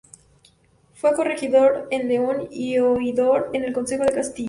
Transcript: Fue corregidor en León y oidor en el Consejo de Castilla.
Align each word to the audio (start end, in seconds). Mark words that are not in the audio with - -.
Fue 0.95 1.13
corregidor 1.13 1.87
en 1.91 2.07
León 2.07 2.47
y 2.49 2.79
oidor 2.79 3.51
en 3.53 3.63
el 3.65 3.71
Consejo 3.71 4.03
de 4.03 4.11
Castilla. 4.11 4.39